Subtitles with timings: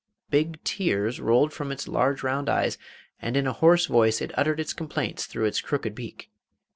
[0.31, 2.75] Big tears rolled from its large round eyes,
[3.21, 6.31] and in a hoarse voice it uttered its complaints through its crooked beak.